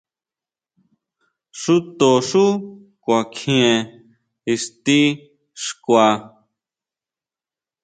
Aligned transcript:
Xúto 1.61 2.09
xú 2.29 2.45
kuakjien 3.03 3.77
ixti 4.53 5.01
xkua. 5.65 6.07